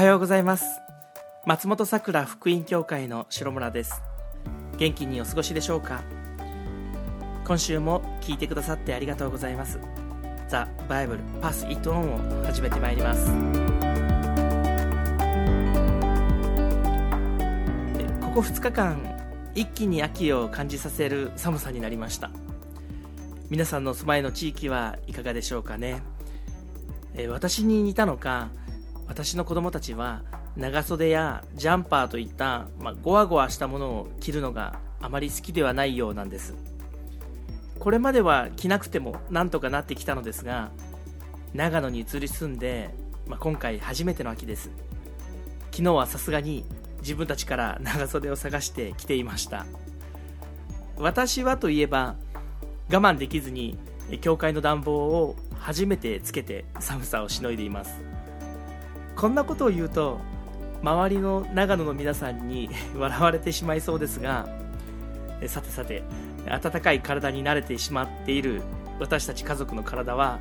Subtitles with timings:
[0.00, 0.64] はようございます。
[1.44, 4.00] 松本さくら福音教会の城村です。
[4.78, 6.00] 元気にお過ごしでしょうか？
[7.44, 9.78] 今週も聞いてくださってありがとうございます。
[10.48, 13.26] ザ・バイブルパス・イット・オンを始めてまいります。
[18.22, 18.96] ここ2日間
[19.54, 22.30] 一気に秋を感じさせる寒さになりました。
[23.50, 26.00] 皆さんの住まいの地域はいかがでしょうかね？
[27.28, 28.48] 私に似たのか
[29.10, 30.22] 私の子供たちは
[30.56, 36.54] 長袖やジャンパーといった、まあ、ゴワゴワしたものを着るのがあまり好きではないようなんです。
[37.80, 40.70] これまでは着なくてもなんとかなってきたのですが
[41.54, 42.94] 長野に移り住んで、
[43.26, 44.70] まあ、今回初めての秋です。
[45.72, 46.64] 昨日はさすがに
[47.00, 49.66] 自分たちから長袖を探して着ていました。
[50.96, 52.14] 私はといえば
[52.88, 53.76] 我慢できずに
[54.20, 58.19] 教会の暖房を初めてつけて寒さをしのいでいます。
[59.16, 60.20] こんなことを言うと
[60.82, 64.48] 周りの長野の皆さんに 笑われてしまいそうですが
[65.46, 66.02] さてさて
[66.46, 68.62] 暖かい体に慣れてしまっている
[68.98, 70.38] 私たち家族の体は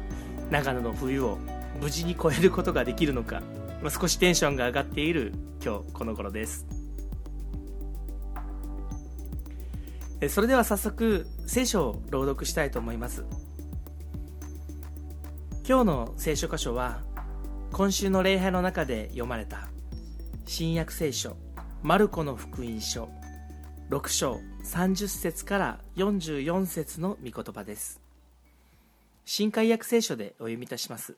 [0.50, 1.38] 長野の冬を
[1.82, 3.42] 無事に越えることができるのか
[3.90, 6.66] 少しテンションが上がっている今日この頃です。
[10.28, 13.24] それでは早速聖書を朗読したいと思います。
[15.66, 17.04] 今日の聖書箇所は
[17.72, 19.70] 今週の礼拝の中で読まれた
[20.46, 21.38] 新約聖書
[21.82, 23.10] マルコの福音書
[23.90, 28.02] 6章30節から44節の御言葉です。
[29.24, 31.16] 新海約聖書でお読みいたします。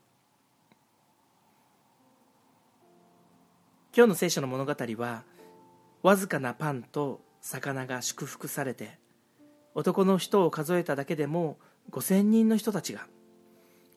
[3.96, 5.24] 今日の聖書の物語は
[6.04, 9.00] わずかなパンと魚が祝福されて
[9.74, 11.58] 男の人を数えただけでも
[11.92, 13.08] 5000人の人たちが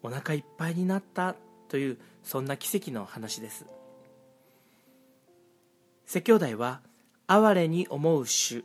[0.03, 1.37] お腹いっぱいになった
[1.75, 3.67] というそんな奇跡の話です。
[6.07, 6.81] 説教題は
[7.27, 8.65] 哀れに思う主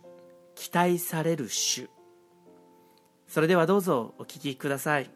[0.54, 1.90] 期待される主。
[3.28, 5.10] それではどうぞお聞きください。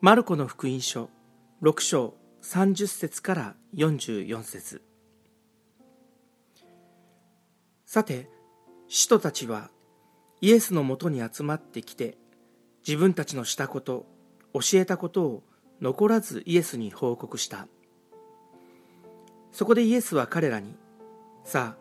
[0.00, 1.10] マルコの福音書
[1.62, 2.14] 6章
[2.44, 4.82] 30節から44節。
[7.84, 8.30] さて
[8.86, 9.70] 使徒たちは
[10.40, 12.18] イエスのもとに集まってきて
[12.86, 14.06] 自分たちのしたこと
[14.52, 15.42] 教えたことを
[15.80, 17.68] 残らずイエスに報告した。
[19.52, 20.76] そこでイエスは彼らに
[21.44, 21.76] さ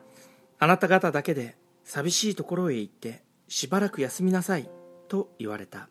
[0.59, 4.69] ああなた方だけで寂しいところへ行ってしばらく休みなさい
[5.07, 5.89] と言われた。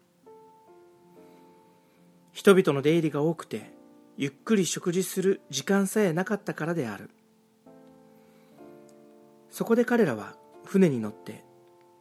[2.33, 3.73] 人々の出入りが多くて
[4.17, 7.11] ゆっくり食事する時間さえなかったからである。
[9.51, 11.45] そこで彼らは船に乗って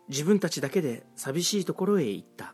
[0.09, 2.53] 自分たちだけで寂しいところへ行った。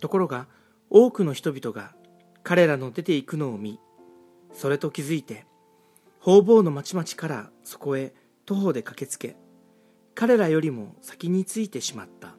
[0.00, 0.48] ところが
[0.90, 1.94] 多くの人々が
[2.42, 3.78] 彼らの出て行くのを見
[4.52, 5.46] それと気づいて
[6.18, 8.12] 方々の町々からそこへ
[8.44, 9.36] 徒歩で駆けつけ
[10.14, 12.34] 彼らよりも先に着いてしまった。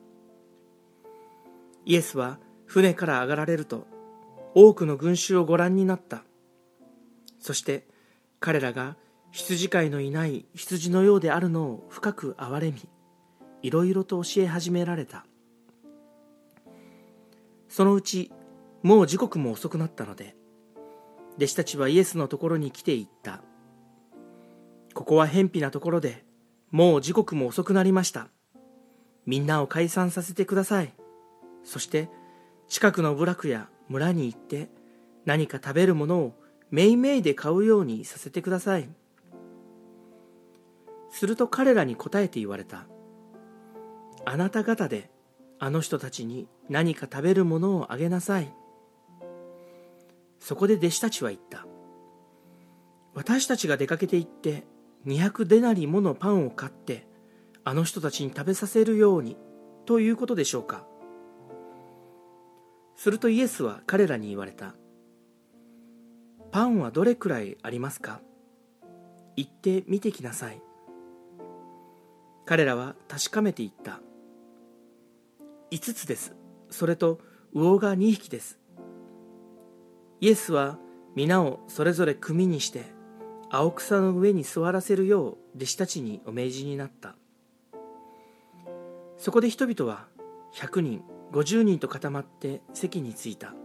[1.85, 3.87] イエスは船から上がられると
[4.53, 6.23] 多くの群衆をご覧になった。
[7.39, 7.87] そして
[8.39, 8.95] 彼らが
[9.31, 12.87] 羊飼いのいない羊のようであるのを深く憐れみ
[13.63, 15.25] いろいろと教え始められた。
[17.69, 18.31] そのうち
[18.83, 20.35] もう時刻も遅くなったので
[21.37, 23.41] 弟子たちはイエスのところに来ていった。
[24.93, 26.23] ここは偏僻なところで
[26.69, 28.27] もう時刻も遅くなりました。
[29.25, 30.93] みんなを解散させてください。
[31.63, 32.09] そして
[32.67, 34.69] 近くの部落や村に行って
[35.25, 36.33] 何か食べるものを
[36.69, 38.89] めいめいで買うようにさせてください。
[41.09, 42.87] すると彼らに答えて言われた。
[44.25, 45.09] あなた方で
[45.59, 48.53] あの人たちに何か食べるものをあげなさい。
[50.39, 51.65] そこで弟子たちは言った。
[53.13, 54.63] 私たちが出かけて行って
[55.05, 57.07] 200デナリものパンを買って
[57.63, 59.37] あの人たちに食べさせるように
[59.85, 60.85] ということでしょうか。
[62.95, 64.75] するとイエスは彼らに言われた。
[66.51, 68.21] パンはどれくらいありますか？
[69.35, 70.61] 行って見てきなさい。
[72.45, 74.01] 彼らは確かめていった。
[75.73, 76.35] 5つです。
[76.69, 77.19] それと
[77.51, 78.59] 魚が2匹です。
[80.21, 80.77] イエスは
[81.15, 82.83] 皆をそれぞれ組にして
[83.49, 87.15] 青草の上に座らせるよう弟子たちにお命じになった。
[89.17, 90.05] そこで人々は
[90.53, 93.55] 100人50人と固まって席に着いた。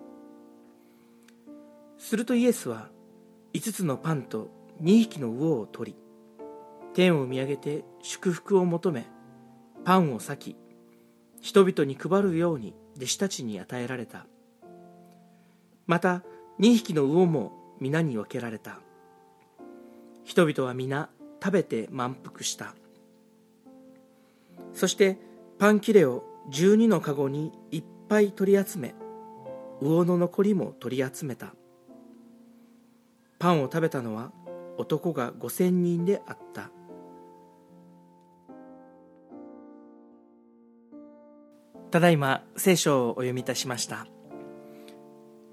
[1.99, 2.89] するとイエスは
[3.53, 4.49] 5つのパンと
[4.81, 5.99] 2匹の魚を取り
[6.95, 9.05] 天を見上げて祝福を求め
[9.85, 10.57] パンを裂き
[11.41, 14.27] 人々に配るように弟子たちに与えられた。
[15.87, 16.23] また
[16.61, 18.81] 2匹の魚も皆に分けられた。
[20.25, 21.09] 人々は皆
[21.43, 22.75] 食べて満腹した。
[24.75, 25.19] そして
[25.59, 28.95] パン切れを12の籠にいっぱい取り集め
[29.81, 31.55] 魚の残りも取り集めた。
[33.39, 34.33] パンを食べたのは
[34.77, 36.71] 男が5000人であった。
[41.91, 44.07] ただいま聖書をお読みいたしました。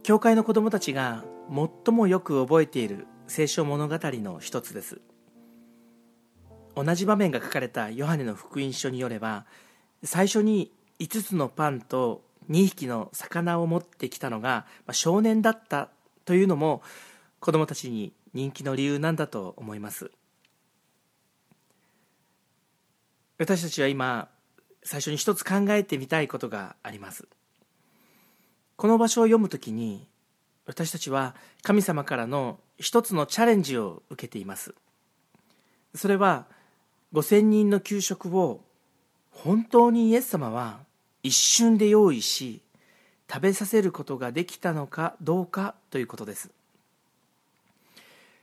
[0.04, 5.00] 教会の子供たちが最もよく覚えている聖書物語の一つです。
[6.76, 9.46] 同じ場面が書かれたヨハネの福音書によれば
[10.04, 15.90] 最初に5つのパンと2匹の魚を持ってきたのが少年だった
[16.26, 16.82] というのも
[17.40, 20.12] 子供たちに人気の理由なんだと思います。
[23.38, 24.30] 私たちは今
[24.86, 27.28] 最初に一つ考えてみたいことがあります。
[28.78, 30.06] この場所を読むときに
[30.68, 34.76] 私たちは神様からの一つのチャレンジを受けています。
[35.96, 36.46] それは
[37.14, 38.62] 5000人の給食を
[39.32, 40.80] 本当にイエス様は
[41.24, 42.62] 一瞬で用意し
[43.32, 46.52] 食べさせることができたのかどうかということです。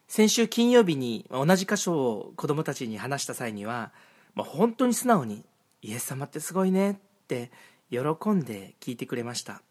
[0.08, 3.92] 先週金曜日に同じ箇所を子供たちに話した際には、
[4.34, 5.44] まあ、本当に素直に
[5.82, 6.94] イエス様ってすごいねっ
[7.26, 7.50] て
[7.90, 7.98] 喜
[8.30, 9.62] んで聞いてくれました。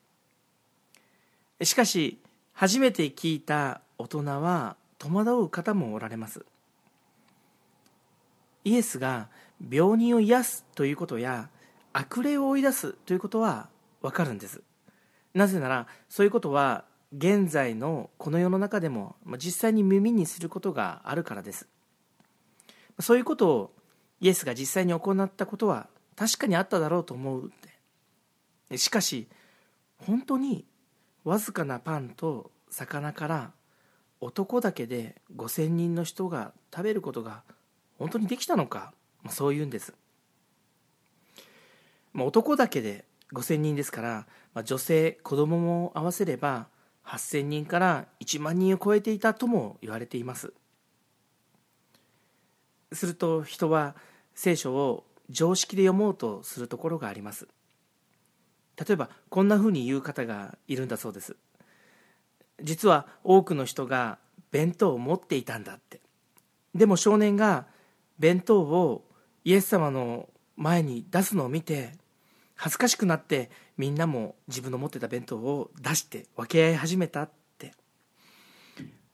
[1.64, 2.20] しかし
[2.54, 6.46] 初めて聞いた大人は戸惑う方もおられます。
[8.64, 9.30] イエスが
[9.70, 11.50] 病人を癒すということや
[11.94, 13.70] 悪霊を追い出すということは
[14.02, 14.62] わかるんです。
[15.34, 16.84] なぜならそういうことは
[17.16, 21.68] 現在のこの世の中でも実際に耳にすることがあるからです。
[23.00, 23.72] そういうことを
[24.20, 25.88] イエスが実際に行ったことは
[26.22, 27.50] 確かにあっただろうと思うっ
[28.70, 28.78] て。
[28.78, 29.28] しかし
[29.98, 30.66] 本当に
[31.24, 33.52] わずかなパンと魚から
[34.20, 37.42] 男だけで5,000人の人が食べることが
[37.98, 38.94] 本当にできたのか
[39.32, 39.96] そういうんです。
[42.14, 46.68] 男だけで5,000人ですから女性子供も合わせれば
[47.04, 50.54] 8,000人から1万人を超えていたとも言われています。
[52.94, 53.96] すると人は
[54.36, 57.48] 聖書を常識で読もうとするところがあります。
[58.78, 61.36] 例えばこんなふうに言う方がいるんだそうです。
[62.62, 64.20] 実は多くの人が
[64.52, 66.02] 弁当を持っていたんだって。
[66.76, 67.66] でも少年が
[68.20, 69.04] 弁当を
[69.44, 71.94] イエス様の前に出すのを見て
[72.56, 77.74] 恥ずかしくなってみんなも自分の持ってた弁当を出して分け合い始めたって。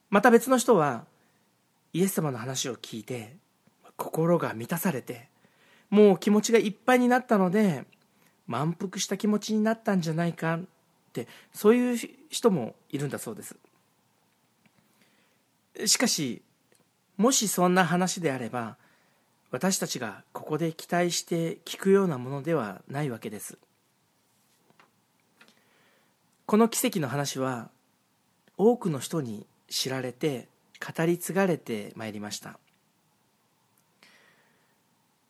[0.09, 1.05] また別の人は
[1.93, 3.37] イエス様の話を聞いて
[3.95, 5.29] 心が満たされて
[5.89, 7.86] もう気持ちがいっぱいになったので
[8.45, 10.60] 満腹した気持ちになったんじゃないかっ
[11.13, 13.56] てそういう人もいるんだそうです。
[15.86, 16.42] しかし
[17.18, 18.78] もしそんな話であれば
[19.51, 23.57] 私たちがここで期待して聞くようなものではないわけです。
[26.45, 27.69] この奇跡の話は
[28.57, 30.48] 多くの人に知られて
[30.80, 32.60] 語り継がれてまいりました。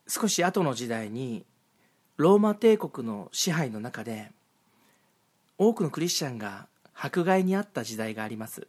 [0.07, 1.45] 少し後の時代に
[2.15, 4.31] ローマ帝国の支配の中で
[5.57, 8.67] 多くのクリスチャンが迫害にあった時代があります。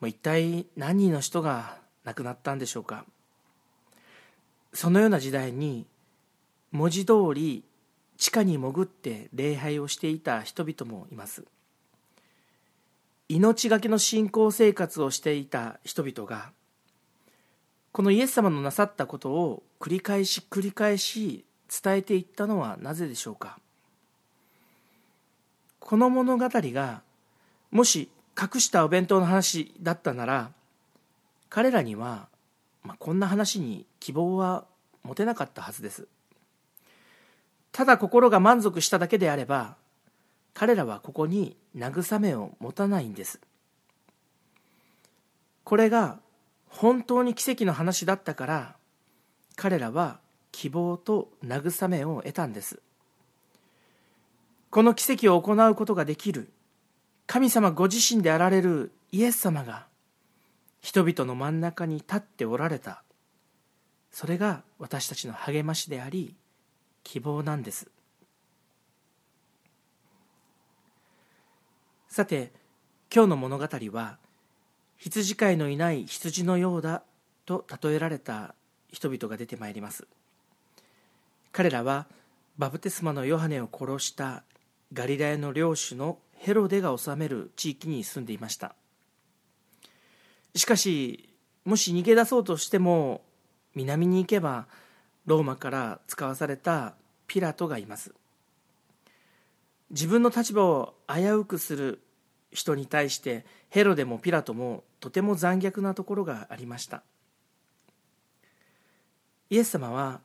[0.00, 3.04] もう一体何人の人が亡くなったんでしょうか。
[4.72, 5.86] そのような時代に
[6.70, 7.64] 文字通り
[8.16, 11.44] 地下に潜って礼拝をしていた人々もいます。
[13.28, 16.52] 命がけの信仰生活をしていた人々が
[17.96, 21.46] このイエス様のなさったことを繰り返し繰り返し
[21.82, 23.58] 伝えていったのはなぜでしょうか？
[25.80, 27.00] この物語が
[27.70, 30.50] もし隠したお弁当の話だったなら
[31.48, 32.28] 彼らには、
[32.84, 34.66] まあ、こんな話に希望は
[35.02, 36.06] 持てなかったはずです。
[37.72, 39.74] ただ心が満足しただけであれば
[40.52, 43.40] 彼らはここに慰めを持たないんです。
[45.64, 46.18] これが
[46.76, 48.76] 本当に奇跡の話だったから
[49.56, 50.20] 彼らは
[50.52, 52.80] 希望と慰めを得たんです。
[54.68, 56.50] この奇跡を行うことができる
[57.26, 59.86] 神様ご自身であられるイエス様が
[60.82, 63.02] 人々の真ん中に立っておられた。
[64.12, 66.36] それが私たちの励ましであり
[67.04, 67.90] 希望なんです。
[72.08, 72.52] さて
[73.10, 74.18] 今日の物語は
[74.98, 77.02] 羊飼いのいない羊のようだ
[77.44, 78.54] と例えられた
[78.90, 80.06] 人々が出てまいります。
[81.52, 82.06] 彼らは
[82.58, 84.42] バプテスマのヨハネを殺した
[84.92, 88.74] ガリラヤの領主のヘロデが治める地域に住んでいました。
[90.54, 91.28] しかし
[91.64, 93.22] もし逃げ出そうとしても
[93.74, 94.66] 南に行けば
[95.26, 96.94] ローマから使わされた
[97.26, 98.14] ピラトがいます。
[99.90, 102.00] 自分の立場を危うくする
[102.50, 107.02] 人に対してヘロデもピラトもとても残虐なところがありました。
[109.50, 110.20] イエス様は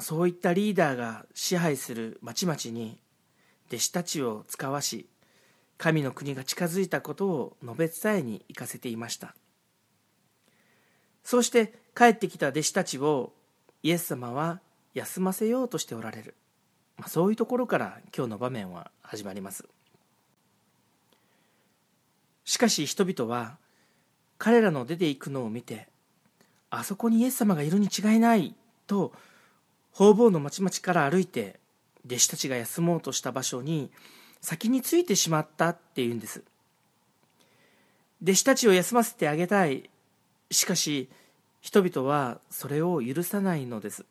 [0.00, 2.98] そういったリーダーが支配する町々に
[3.68, 5.08] 弟子たちを使わし
[5.78, 9.34] 神の国が近づいたことを述べ伝えに行かせていました。
[11.22, 13.32] そうして帰ってきた弟子たちを
[13.82, 14.60] イエス様は
[14.92, 16.34] 休ませようとしておられる、
[16.96, 19.66] まあ、そういうところから今日の場面は始まります。
[22.44, 23.56] しかし人々は
[24.38, 25.88] 彼らの出ていくのを見て
[26.70, 28.54] あそこにイエス様がいるに違いない
[28.86, 29.12] と
[29.92, 31.60] 方々の町々から歩いて
[32.06, 33.90] 弟子たちが休もうとした場所に
[34.40, 36.42] 先に着いてしまったっていうんです。
[38.22, 39.88] 弟子たちを休ませてあげたい。
[40.50, 41.08] しかし
[41.60, 44.04] 人々はそれを許さないのです。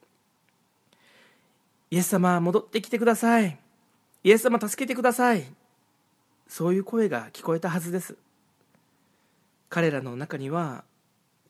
[1.92, 3.60] イエス様戻ってきてください。
[4.24, 5.46] イエス様助けてください。
[6.48, 8.18] そういう声が聞こえたはずです。
[9.74, 10.84] 彼らの中には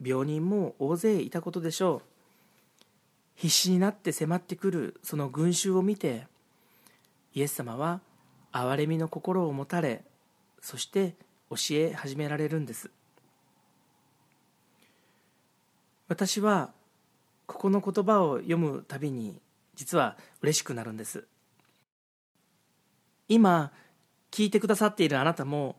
[0.01, 2.01] 病人も大勢いたことでしょう。
[3.35, 6.25] 必死になって迫ってくるその群衆を見て
[7.33, 7.99] イエス様は
[8.53, 10.05] 憐れみの心を持たれ
[10.61, 11.15] そして
[11.49, 12.91] 教え始められるんです。
[16.07, 16.71] 私は
[17.45, 19.41] ここの言葉を読むたびに
[19.75, 21.27] 実は嬉しくなるんです。
[23.27, 23.73] 今
[24.31, 25.75] 聞いてくださっているあなたも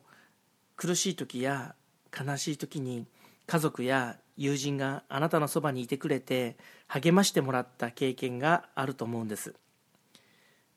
[0.76, 1.74] 苦しい時や
[2.16, 3.06] 悲しい時に
[3.46, 6.56] 家族や友人があなたのそばにいてくれて
[6.86, 9.54] 励ましてもらった経験があると思うんです。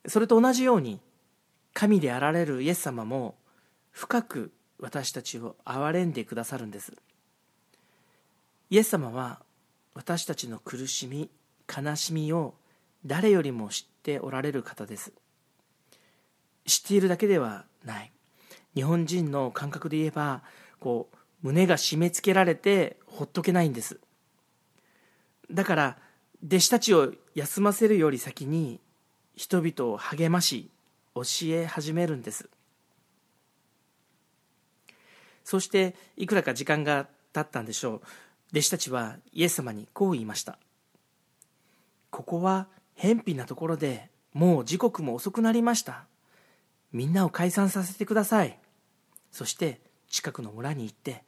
[0.07, 0.99] それと同じように
[1.73, 3.35] 神であられるイエス様も
[3.91, 6.93] 深く私たちを憐れんでくださるんです。
[8.69, 9.39] イエス様は
[9.93, 11.29] 私たちの苦しみ
[11.67, 12.53] 悲しみを
[13.05, 15.11] 誰よりも知っておられる方です。
[16.65, 18.11] 知っているだけではない。
[18.75, 20.43] 日本人の感覚で言えば
[20.79, 23.99] こう胸が締め付けられてほっとけないんです。
[25.51, 25.97] だから
[26.45, 28.79] 弟子たちを休ませるより先に
[29.35, 30.69] 人々を励まし
[31.15, 32.49] 教え始めるんです。
[35.43, 38.01] そしていくらか時間が経ったんでしょう。
[38.51, 40.57] 弟子たちはイエス様にこう言いました。
[42.09, 46.05] ここは偏僻なところでもう時刻も遅くなりました。
[46.91, 48.59] みんなを解散させてください。
[49.31, 49.79] そして
[50.09, 51.23] 近くの村に行って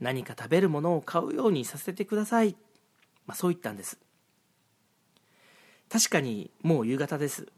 [0.00, 2.56] 何か食べるものを買うようにさせてください、
[3.26, 3.98] まあ、そう言ったんです。
[5.90, 7.48] 確かにもう夕方です。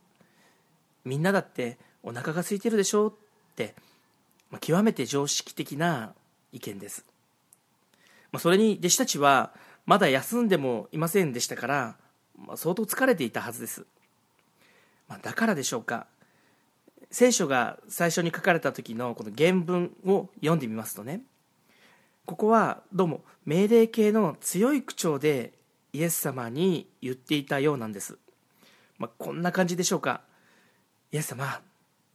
[1.05, 3.75] みんなだってお腹が空いてるでしょうって、
[4.51, 6.15] まあ、極めて常識的な
[6.53, 7.05] 意見です。
[8.33, 9.53] まあ、それに弟子たちは
[9.85, 11.97] まだ休んでもいませんでしたから、
[12.39, 13.85] まあ、相当疲れていたはずです、
[15.09, 16.07] まあ、だからでしょうか。
[17.11, 21.21] 聖書が最初に書かれた時のこの原文を読んでみますとね
[22.25, 25.53] ここはどうも命令形の強い口調で
[25.93, 28.17] イエス様に言っていたようなんです、
[28.99, 30.23] まあ、こんな感じでしょうか。
[31.11, 31.61] イエス様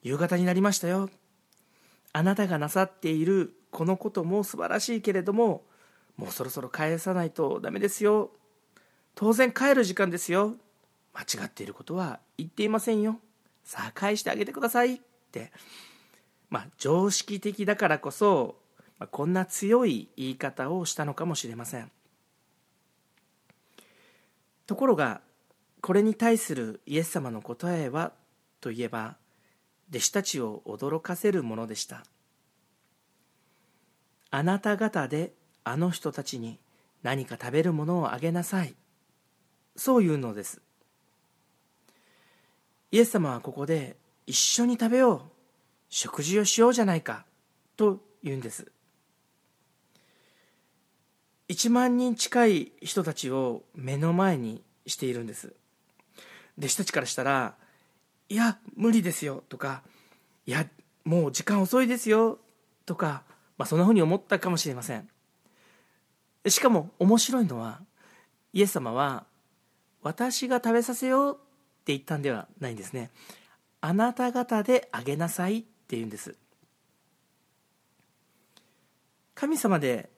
[0.02, 1.10] 夕方になりましたよ。
[2.14, 5.66] あなたがなさっているこのことも素晴らしいけれども
[6.16, 8.32] もうそろそろ返さないとダメですよ。
[9.14, 10.56] 当然帰る時間ですよ。
[11.14, 13.20] 間違っていることは言っていませんよ。
[13.66, 15.00] さあ返してあげてくださいっ
[15.32, 15.52] て。
[16.50, 18.56] まあ常識的だからこそ、
[19.06, 21.92] こんな強い言い方をしたのかもしれません。
[24.66, 25.22] ところが
[25.82, 28.14] これに対するイエス様の答えは
[28.60, 29.16] といえば
[29.90, 32.04] 弟子たちを驚かせるものでした。
[34.32, 36.60] あなた方であの人たちに
[37.04, 38.76] 何か食べるものをあげなさい。
[39.76, 40.62] そう言うのです。
[42.92, 45.22] イエス様はここで一緒に食べよう。
[45.90, 47.26] 食事をしようじゃないか。
[47.78, 48.72] と言うんです。
[51.50, 55.54] 1万人近い人たちを目の前にしているんです。
[56.58, 57.56] 弟子たちからしたら
[58.30, 59.84] 「いや無理ですよ」とか
[60.46, 60.68] 「いや
[61.06, 62.40] もう時間遅いですよ」
[62.86, 63.24] とか、
[63.58, 65.10] まあ、そんなふうに思ったかもしれません。
[66.48, 67.82] しかも面白いのは
[68.54, 69.26] イエス様は
[70.02, 71.38] 私が食べさせようっ
[71.86, 73.12] て言ったんではないんですね。
[73.80, 76.36] あなた方であげなさいって言うんです。
[79.36, 80.10] 神様で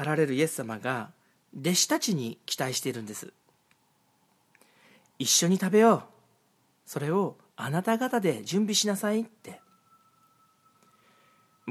[0.00, 1.10] あられるイエス様が
[1.58, 3.32] 弟子たちに期待しているんです。
[5.18, 6.02] 一緒に食べよう。
[6.86, 9.60] それをあなた方で準備しなさいって。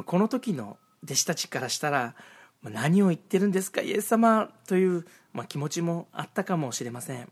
[0.05, 2.15] この時の弟子たちからしたら
[2.63, 7.31] 何を言ってるんですかイエス様という、ま、気持ちもあったかもしれません。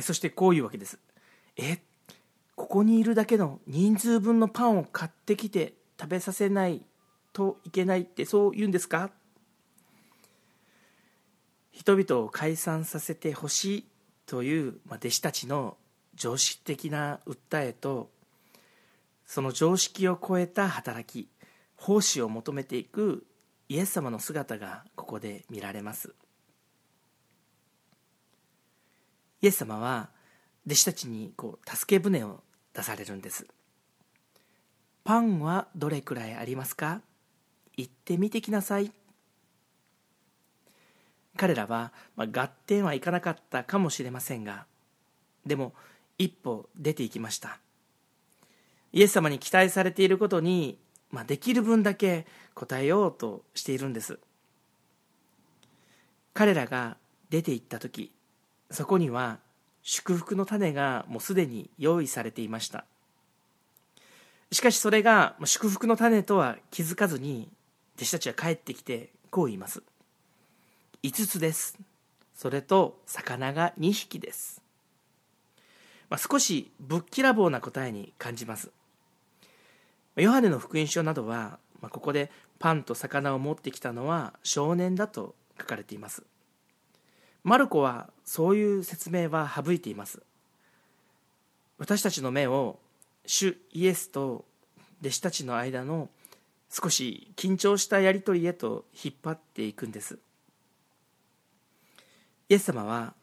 [0.00, 0.98] そしてこういうわけです。
[1.58, 1.80] え
[2.56, 6.80] ここにいるだけの人数分のパンを買ってきて食べさせない
[7.34, 9.10] といけないってそう言うんですか？
[11.72, 13.84] 人々を解散させてほしい
[14.26, 15.76] という、弟子たちの
[16.14, 18.10] 常識的な訴えと
[19.26, 21.28] その常識を超えた働き
[21.76, 23.24] 奉仕を求めていく
[23.68, 26.14] イエス様の姿がここで見られます。
[29.40, 30.10] イエス様は
[30.66, 33.46] 弟子たちにこう助け舟を出されるんです
[35.04, 37.00] パンはどれくらいありますか
[37.76, 38.92] 行ってみてきなさい
[41.36, 44.66] 彼らは、まあ、合点はいかなかったかもしれませんが
[45.46, 45.72] でも
[46.18, 47.58] 一歩出ていきました。
[48.92, 50.78] イエス様に期待されていることに、
[51.10, 54.18] まあ、できる分だけ答えようとしているんです。
[56.34, 56.96] 彼らが
[57.30, 58.12] 出て行った時
[58.70, 59.38] そこには
[59.82, 62.84] 祝福の種がもうすでに用意されていました。
[64.50, 67.48] しかしそれが祝福の種とは気づかずに
[67.96, 69.82] 弟子たちは帰ってきてこう言います。
[71.04, 71.76] 5つです。
[72.32, 74.62] それと魚が2匹です、
[76.08, 78.70] まあ、少しぶっきらぼうな答えに感じます。
[80.16, 86.22] ヨハネの福音書などは、まあ、ここでパンと魚を持ってきたのは少年だと書かれています。
[87.42, 90.22] マルコはそういう説明は省いています。
[91.78, 92.78] 私たちの目を
[93.26, 94.44] 主イエスと
[95.00, 96.10] 弟子たちの間の
[96.70, 100.18] 少し緊張したやり取りへと引っ張っていくんです。
[102.52, 103.14] イエス様は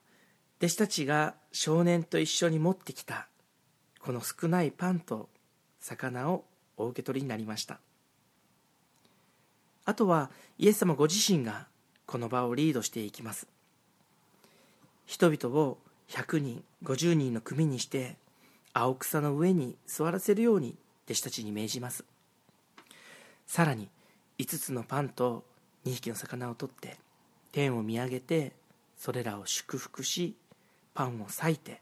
[0.57, 3.27] 弟子たちが少年と一緒に持ってきた
[3.99, 5.29] この少ないパンと
[5.79, 6.45] 魚を
[6.77, 7.79] お受け取りになりました。
[9.85, 11.67] あとはイエス様ご自身が
[12.07, 13.45] この場をリードしていきます。
[15.05, 18.15] 人々を100人50人の組にして
[18.73, 22.03] 青草の上に座らせるように弟子たちに命じます。
[23.45, 23.89] さらに
[24.39, 25.43] 5つのパンと
[25.85, 26.97] 2匹の魚を取って
[27.51, 28.57] 天を見上げて
[28.99, 30.35] それらを祝福し
[30.93, 31.81] パンを裂いて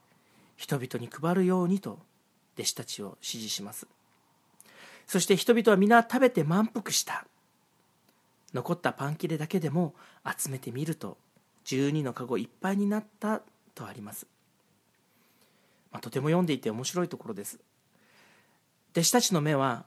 [0.55, 1.99] 人々に配るようにと
[2.55, 3.87] 弟子たちを指示します。
[5.07, 7.25] そして人々は皆食べて満腹した。
[8.53, 9.93] 残ったパン切れだけでも
[10.25, 11.17] 集めてみると
[11.65, 13.41] 12の籠いっぱいになった
[13.75, 14.25] とあります、
[15.91, 17.59] まあ、とても読んでいて面白いところです。
[18.91, 19.85] 弟子たちの目は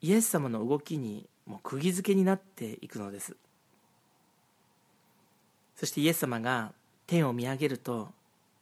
[0.00, 3.36] イエス様の動きにもう釘付けになっていくのです。
[5.76, 6.72] そしてイエス様が
[7.06, 8.08] 天を見上げると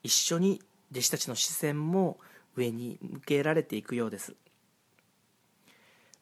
[0.03, 2.19] 一緒に弟子たちの視線も
[2.57, 4.35] 上に向けられていくようです。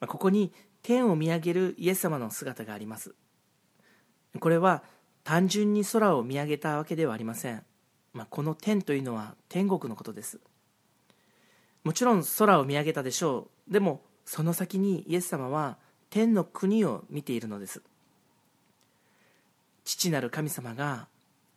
[0.00, 3.14] ここに天を見上げるイエス様の姿があります。
[4.38, 4.82] これは
[5.24, 7.62] 単純に空を見上げたわけではありません、
[8.14, 10.40] まあ、この天というのは天国のことです。
[11.84, 13.72] もちろん空を見上げたでしょう。
[13.72, 15.76] でもその先にイエス様は
[16.10, 17.82] 天の国を見ているのです。
[19.84, 21.08] 父なる神様が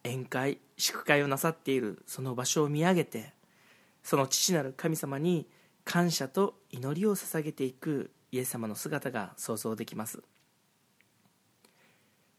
[0.03, 3.33] 宴会祝会をなさっているその場所を見上げて
[4.03, 5.47] その父なる神様に
[5.85, 10.23] 感謝と祈りを捧げていくイエス様の姿が想像できます。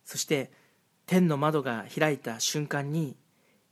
[0.05, 0.53] そして
[1.07, 3.17] 天の窓が開いた瞬間に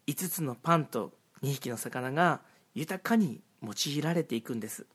[0.06, 2.40] 5つのパンと2匹の魚が
[2.74, 4.86] 豊かに用いられていくんです、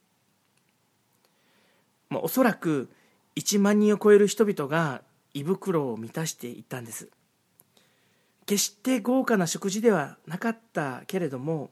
[2.10, 2.90] まあ、おそらく
[3.36, 5.02] 1万人を超える人々が
[5.34, 7.08] 胃袋を満たしていったんです。
[8.46, 11.70] 決して豪華な食事ではなかったけれども、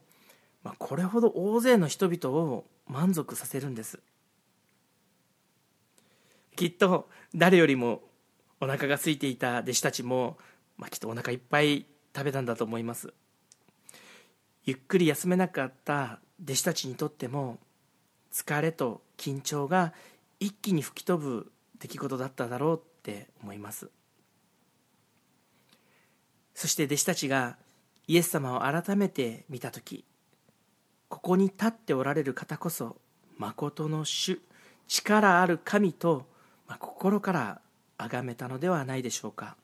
[0.62, 3.98] まあ、これほど大勢の人々を満足させるんです。
[6.54, 8.02] きっと誰よりも
[8.60, 10.38] お腹が空いていた弟子たちも
[10.76, 13.12] まあ、きっとお腹いっぱい食べたんだと思います。
[14.64, 17.58] ゆっくり休めなかった弟子たちにとっても
[18.32, 19.92] 疲れと緊張が
[20.40, 23.88] 一気に吹き飛ぶ出来事だっただろうって思います。
[26.54, 27.56] そして弟子たちが
[28.08, 30.04] イエス様を改めて見た時
[31.08, 32.96] ここに立っておられる方こそ
[33.36, 34.40] 誠の主
[34.88, 36.26] 力ある神と、
[36.66, 37.60] まあ、心から
[37.98, 39.56] 崇めたのではないでしょうか。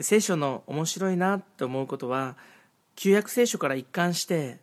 [0.00, 2.36] 聖書の面白いなと思うことは
[2.96, 4.58] 旧約聖書から一貫して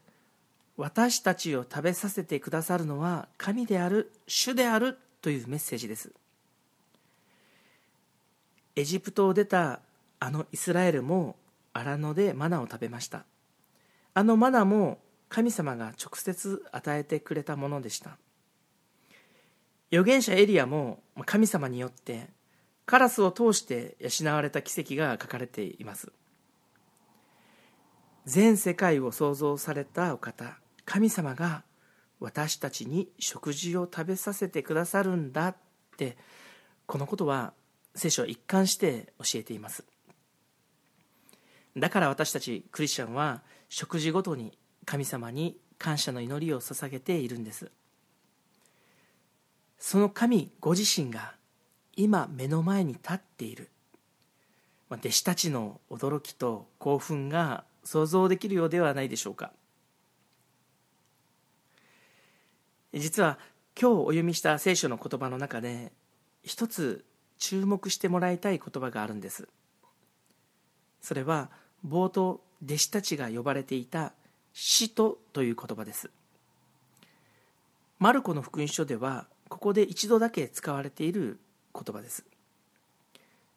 [0.75, 6.12] 私たちを食べさせてくださるのは神である主であるというメッセージです。
[8.75, 9.81] エジプトを出た
[10.19, 11.36] あのイスラエルも
[11.73, 13.25] 荒野でマナを食べました。
[14.13, 18.17] あのマナも神様が直接与えてくれたものでした。
[19.91, 22.29] 預言者エリアも神様によって
[22.86, 26.12] カラスを通して養われた奇跡が書かれています。
[28.25, 31.63] 全世界を創造されたお方神様が
[32.21, 35.55] 私たちに食事を食べさせてくださるんだっ
[35.97, 36.15] て
[36.86, 37.53] このことは
[37.95, 39.84] 聖書は一貫して教えています。
[41.75, 47.71] だから私たちクリスチャンは食事ごとに神様に感謝の祈りを捧げているんです。
[49.79, 51.34] その神ご自身が
[51.95, 53.69] 今目の前に立っている。
[54.91, 59.51] 弟子たちの驚きと興奮が想像できるようではないでしょうか。
[62.93, 63.38] 実は
[63.80, 65.91] 今日お読みした聖書の言葉の中で
[66.43, 67.06] 一つ
[67.38, 69.47] 注目してもらいたい言葉があるんです。
[71.01, 71.49] それは
[71.88, 74.13] 冒頭弟子たちが呼ばれていた
[74.54, 76.12] 使徒という言葉です。
[77.97, 81.39] マルコの福音書ではここで一度だけ使われている
[81.73, 82.25] 言葉です。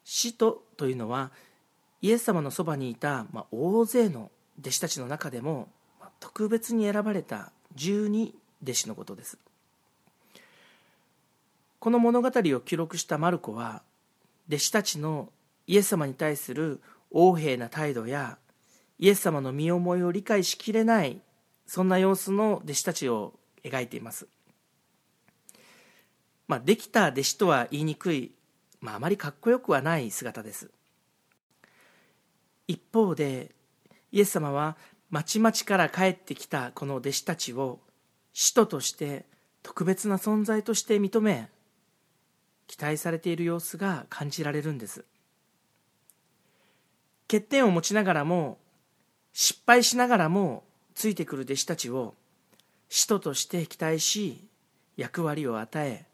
[0.03, 1.31] 使徒というのは
[2.01, 5.69] イエス様のそばにいた、ま、大勢の弟子たちの中でも、
[6.19, 9.37] 特別に選ばれた十二弟子のことです。
[11.79, 13.83] この物語を記録したマルコは
[14.47, 15.29] 弟子たちの
[15.67, 18.37] イエス様に対する横柄な態度や
[18.97, 21.19] イエス様の身思いを理解しきれない
[21.67, 24.27] そんな様子の弟子たちを描いています、
[26.47, 28.31] まあ、できた弟子とは言いにくい、
[28.81, 30.69] まあ、あまりかっこよくはない姿です。
[32.67, 33.51] 一方で
[34.11, 34.75] イエス様は
[35.11, 37.79] まちまちから帰ってきたこの弟子たちを
[38.37, 39.23] 使徒として
[39.63, 41.49] 特別な存在として認め
[42.67, 45.05] 期待されている様子が感じられるんです。
[47.29, 48.57] 欠点を持ちながらも
[49.31, 52.13] 失敗しながらもついてくる弟子たちを
[52.89, 54.43] 使徒として期待し
[54.97, 56.05] 役割を与え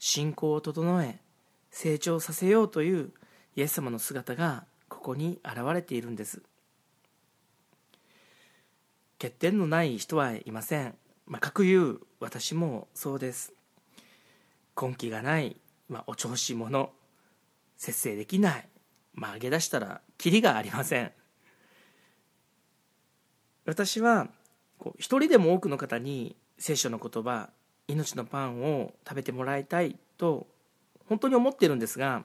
[0.00, 1.20] 信仰を整え
[1.70, 3.12] 成長させようという
[3.54, 6.42] イエス様の姿がここに現れているんです。
[9.20, 10.96] 欠点のない人はいません、
[11.32, 13.54] まあ、かくいう私もそうです。
[14.78, 15.56] 根気がない、
[15.88, 16.90] まあ、お調子者
[17.78, 18.68] 節制できない
[19.14, 21.10] まあ、上げ出したらキリがありません。
[23.64, 24.28] 私は
[24.78, 27.48] こう一人でも多くの方に聖書の言葉
[27.88, 30.46] 命のパンを食べてもらいたいと
[31.08, 32.24] 本当に思ってるんですが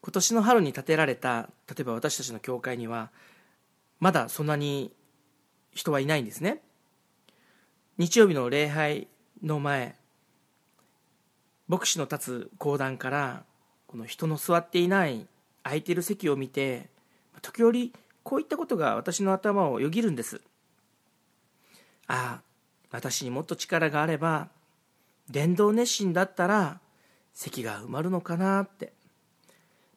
[0.00, 3.10] 今年の春に建てられた例えば私たちの教会には
[3.98, 4.92] まだそんなに
[5.74, 6.62] 人はいないんですね。
[8.00, 9.08] 日曜日の礼拝
[9.42, 9.94] の前
[11.68, 13.42] 牧師の立つ講談から
[13.88, 15.26] この人の座っていない
[15.62, 16.88] 空いてる席を見て
[17.42, 20.40] 時折こういったことが私の頭をよぎるんです。
[22.06, 22.42] ああ
[22.90, 24.48] 私にもっと力があれば
[25.28, 26.80] 伝道熱心だったら
[27.34, 28.94] 席が埋まるのかなって。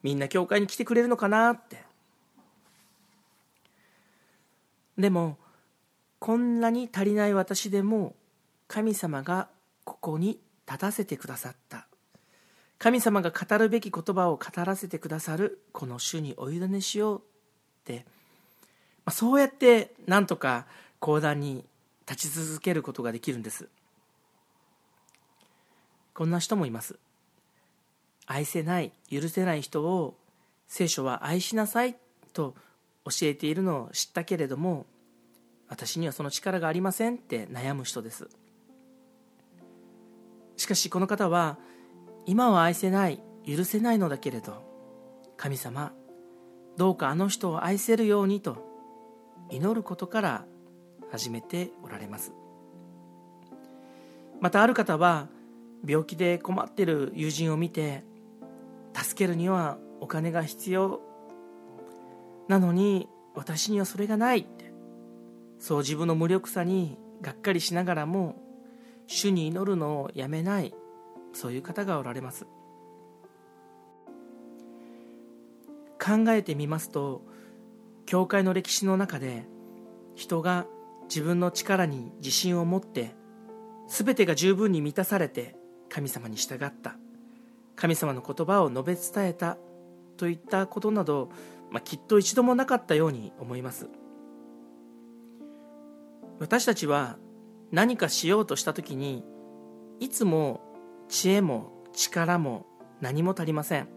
[0.03, 1.81] みんな教会に来てくれるのかなって。
[4.97, 5.37] でも
[6.23, 8.15] こんなに足りない私でも
[8.69, 9.49] 神様が
[9.83, 11.86] ここに立たせてくださった。
[12.77, 17.23] 神様が語るべき言葉を語らせてくださるこの主にお委ねしようっ
[17.83, 18.05] て、
[19.03, 20.65] まあ、そうやってなんとか
[20.99, 21.65] 講談に
[22.09, 23.67] 立ち続けることができるんです。
[26.13, 26.97] こんな人もいます。
[28.27, 30.15] 愛せない許せない人を
[30.69, 31.97] 聖書は愛しなさい
[32.31, 32.55] と
[33.03, 34.86] 教えているのを知ったけれども
[35.73, 38.29] 私にはその力がありませんって悩む人です。
[40.55, 41.57] しかしこの方は
[42.27, 44.62] 今は愛せない許せないのだけれど
[45.36, 45.91] 神様
[46.77, 48.63] どうかあの人を愛せるようにと
[49.49, 50.45] 祈ることから
[51.09, 52.33] 始めておられます。
[54.39, 55.27] またある方は
[55.83, 58.03] 病気で困っている友人を見て
[58.93, 61.01] 助けるにはお金が必要。
[62.47, 64.62] なのに私にはそれがないって
[65.63, 68.36] そう自分の無力さにがっかりしながらも
[69.08, 70.73] 主に祈るのをやめない
[71.32, 72.45] そういう方がおられます。
[75.97, 77.21] 考えてみますと
[78.06, 79.47] 教会の歴史の中で
[80.15, 80.65] 人が
[81.04, 83.15] 自分の力に自信を持って
[83.88, 85.56] 全てが十分に満たされて
[85.88, 86.97] 神様に従った。
[87.78, 89.58] 神様の言葉を述べ伝えた
[90.17, 91.30] といったことなど、
[91.71, 93.88] まあ、きっと一度もなかったように思います。
[96.39, 97.17] 私たちは
[97.71, 99.23] 何かしようとした時に
[99.99, 100.61] いつも
[101.07, 102.65] 知恵も力も
[103.01, 103.87] 何も足りません。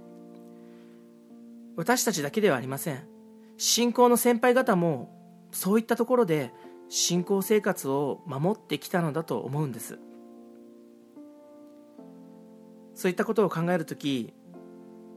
[1.76, 3.06] 私たちだけではありません。
[3.58, 5.10] 信仰の先輩方も
[5.50, 6.52] そういったところで
[6.88, 9.98] 信仰生活を守ってきたのだと思うんです。
[12.96, 14.32] そういったことを考える時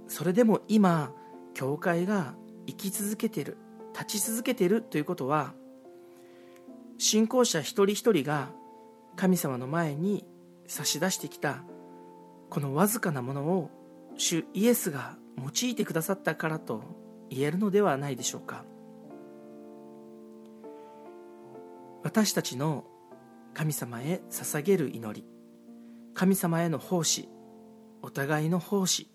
[0.07, 1.13] それでも今
[1.53, 2.35] 教会が
[2.67, 3.57] 生き続けている
[3.93, 5.53] 立ち続けているということは
[6.99, 8.49] 信仰者一人一人が
[9.15, 10.25] 神様の前に
[10.67, 11.63] 差し出してきた
[12.49, 13.71] このわずかなものを
[14.17, 16.83] 主イエスが用いてくださったからと
[17.29, 18.65] 言えるのではないでしょうか。
[22.03, 22.83] 私たちの
[23.53, 25.25] 神様へ捧げる祈り
[26.13, 27.29] 神様への奉仕
[28.01, 29.09] お互いの奉仕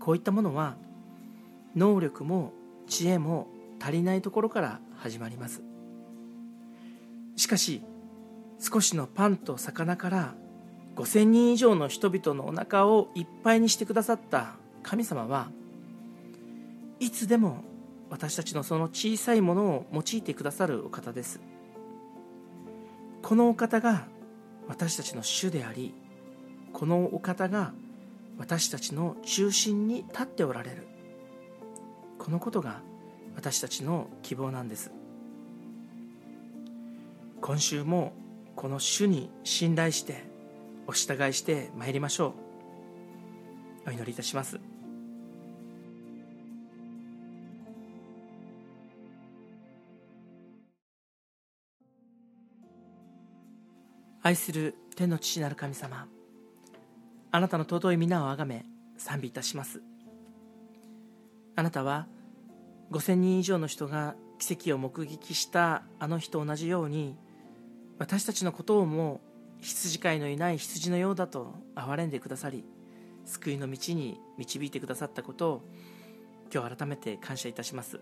[0.00, 0.76] こういったものは
[1.74, 2.52] 能力も
[2.86, 3.48] 知恵も
[3.80, 5.67] 足りないところから始まります。
[7.48, 7.80] しかし
[8.60, 10.34] 少しのパンと魚から
[10.96, 15.48] 5000人以上の人々のお腹をいっぱいにしてくださった神様は
[17.00, 17.64] いつでも
[18.10, 21.40] 私たちのその小さいものを用いてくださるお方です。
[23.22, 24.08] このお方が
[24.66, 25.94] 私たちの主であり
[26.74, 27.72] このお方が
[28.36, 30.86] 私たちの中心に立っておられる。
[32.18, 32.82] このことが
[33.36, 34.97] 私たちの希望なんです。
[37.40, 38.12] 今週も
[38.56, 40.24] この主に信頼して
[40.86, 42.34] お従いしてまいりましょ
[43.86, 43.90] う。
[43.90, 44.60] お祈りいたします。
[54.22, 56.06] 愛する天の父なる神様
[57.30, 58.66] あなたの尊い皆をあがめ
[58.98, 59.80] 賛美いたします。
[61.56, 62.06] あなたは
[62.90, 67.16] 5000人以上の人が奇跡を目撃したあの日と同じように
[67.98, 69.20] 私たちのことをも
[69.60, 72.64] 羊飼いのいない羊のようだと憐れんでくださり
[73.24, 75.62] 救いの道に導いてくださったことを
[76.52, 78.00] 今日改めて感謝いたします。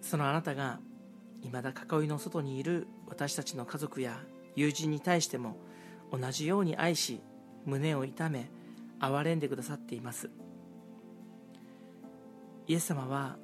[0.00, 0.78] そのあなたが
[1.42, 4.20] 未だ囲いの外にいる私たちの家族や
[4.54, 5.56] 友人に対しても
[6.12, 7.20] 同じように愛し
[7.64, 8.48] 胸を痛め
[9.00, 10.30] 憐れんでくださっています。
[12.68, 13.36] イエス様は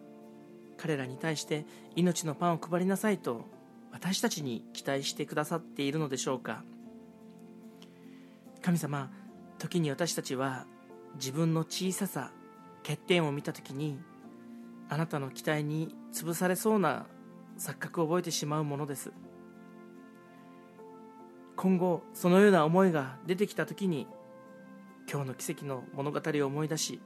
[0.77, 1.65] 彼らに対して
[1.97, 3.45] 命のパンを配りなさいと
[3.93, 6.65] 私たちに期待してくださっているのでしょうか？
[8.63, 9.11] 神様
[9.59, 10.67] 時に私たちは
[11.15, 12.33] 自分の小ささ
[12.83, 13.99] 欠点を見た時に
[14.89, 17.07] あなたの期待に潰されそうな
[17.59, 19.13] 錯覚を覚えてしまうものです。
[21.55, 24.09] 今後そのような思いが出てきた時に
[25.09, 27.01] 今日の奇跡の物語を思い出し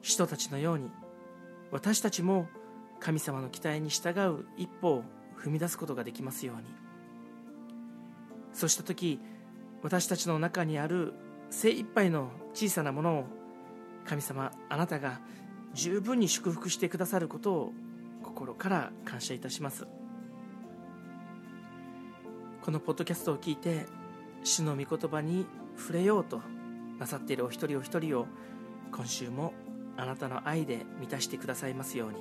[0.00, 0.90] 人たちのように
[1.70, 2.48] 私たちも
[3.00, 5.04] 神様の期待に従う一歩を
[5.42, 6.62] 踏み出すことができますように。
[8.52, 9.18] そうした時
[9.82, 11.14] 私たちの中にある
[11.50, 13.24] 精一杯の小さなものを
[14.04, 15.20] 神様あなたが
[15.74, 17.72] 十分に祝福してくださることを
[18.22, 19.86] 心から感謝いたします。
[22.62, 23.86] このポッドキャストを聞いて
[24.44, 26.40] 主の御言葉に触れようと
[27.00, 28.26] なさっているお一人お一人を
[28.92, 29.52] 今週も
[29.96, 32.18] あなたの愛で満たしてくださいますように。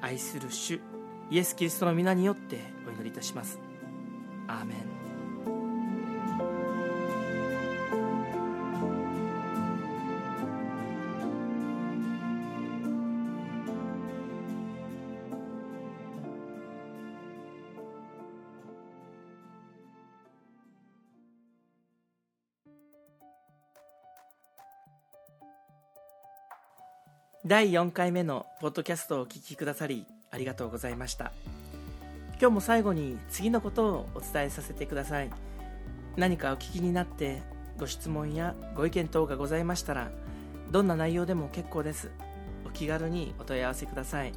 [0.00, 0.80] 愛する主
[1.30, 3.58] イエス・キリストの皆によってお祈りいたします。
[4.46, 4.94] アーメン。
[27.46, 31.30] 第4回目のポッドキャストをお聞きくださりありがとうございました。
[32.40, 35.30] 今日も最後に次のことをお伝えさせてください。
[36.16, 37.42] 何かお聞きになって
[37.78, 40.10] ご質問やご意見等がございましたら
[40.70, 42.10] どんな内容でも結構です。
[42.66, 44.32] お気軽にお問い合わせください。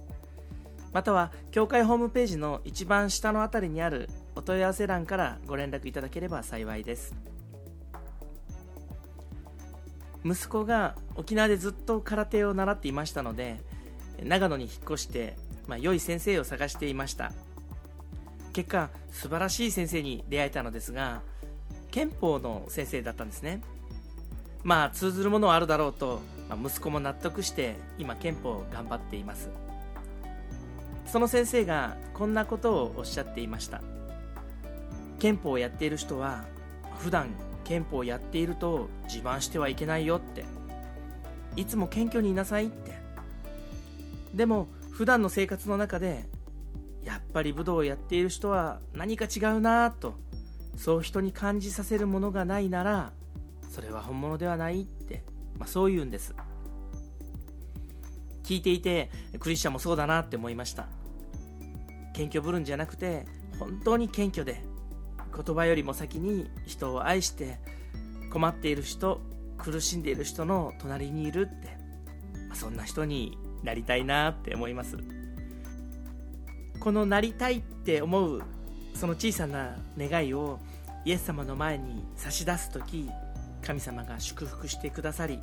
[0.95, 7.15] または教会ホームページの一番下のあたりにあるお問い合わせ欄からご連絡いただければ幸いです。
[10.25, 13.61] 息子が沖縄でずっと空手を習っていましたので
[14.23, 17.33] 長野に引っ越して、まあ、良い先生を探していました。
[18.55, 21.23] 結果素晴らしい先生に出会えたのですが
[21.91, 23.61] 憲法の先生だったんですね。
[24.63, 29.51] まあ通ずるものはあるだろうとまあ、息子も納得して今憲法を頑張っています。
[31.15, 33.83] その先生がこんなことをおっしゃっていました。
[35.21, 36.43] 憲法をやっている人は
[36.99, 37.29] 普段
[37.63, 40.45] 憲法をやっていると自慢してはいけないよって。
[41.55, 42.99] いつも謙虚にいなさいって。
[44.35, 46.25] でも普段の生活の中で
[47.05, 50.15] やっぱり武道をやっている人は何か違うなと
[50.77, 53.13] そう人に感じさせるものがないなら
[53.71, 55.23] それは本物ではないって、
[55.61, 56.35] まあ、そう言うんです。
[58.43, 60.89] 聞いていてクリスチャンもそうだなって思いました。
[62.15, 63.27] 謙虚ぶるんじゃなくて
[63.59, 64.63] 本当に謙虚で
[65.37, 67.59] 言葉よりも先に人を愛して
[68.33, 69.21] 困っている人
[69.59, 71.77] 苦しんでいる人の隣にいるって、
[72.49, 74.99] ま、そんな人になりたいなって思います。
[76.81, 78.43] このなりたいって思う
[78.95, 80.59] その小さな願いを
[81.07, 83.09] イエス様の前に差し出す時
[83.63, 85.41] 神様が祝福してくださり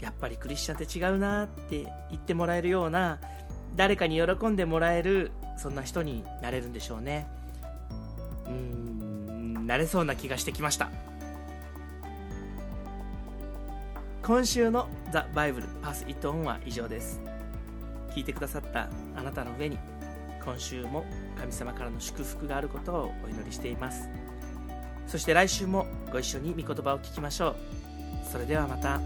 [0.00, 3.18] やっぱりクリスチャンって違うなって言ってもらえるような
[3.74, 7.26] 誰かに喜んでもらえるそんな人になれるんでしょうね。
[8.46, 10.88] うーんなれそうな気がしてきました。
[14.22, 17.20] 今週の「ザ・バイブルパス・イット・オン」は以上です。
[18.14, 19.78] 聞いてくださったあなたの上に
[20.44, 21.04] 今週も
[21.38, 24.08] 神様からの祝福があることをお祈りしています。
[25.06, 27.56] そして来週もご一緒に御言葉を聞きましょう。
[28.30, 29.00] それではまた。